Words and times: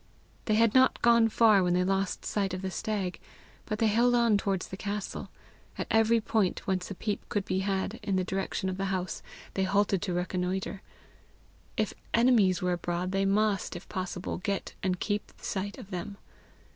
They 0.45 0.55
had 0.55 0.73
not 0.73 1.03
gone 1.03 1.29
far 1.29 1.61
when 1.61 1.75
they 1.75 1.83
lost 1.83 2.25
sight 2.25 2.55
of 2.55 2.63
the 2.63 2.71
stag, 2.71 3.19
but 3.67 3.77
they 3.77 3.85
held 3.85 4.15
on 4.15 4.35
towards 4.35 4.69
the 4.69 4.75
castle. 4.75 5.29
At 5.77 5.85
every 5.91 6.19
point 6.19 6.65
whence 6.65 6.89
a 6.89 6.95
peep 6.95 7.29
could 7.29 7.45
be 7.45 7.59
had 7.59 7.99
in 8.01 8.15
the 8.15 8.23
direction 8.23 8.67
of 8.67 8.77
the 8.77 8.85
house, 8.85 9.21
they 9.53 9.61
halted 9.63 10.01
to 10.01 10.13
reconnoitre: 10.15 10.81
if 11.77 11.93
enemies 12.15 12.63
were 12.63 12.73
abroad, 12.73 13.11
they 13.11 13.25
must, 13.25 13.75
if 13.75 13.87
possible, 13.89 14.39
get 14.39 14.73
and 14.81 14.99
keep 14.99 15.31
sight 15.37 15.77
of 15.77 15.91
them. 15.91 16.17